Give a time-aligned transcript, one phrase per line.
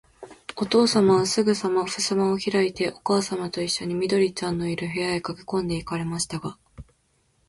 [0.55, 6.57] おとうさまは、すぐさまふすまをひらいて、おかあさまといっしょに、緑ちゃんのいる、部屋へかけこんで行かれましたが、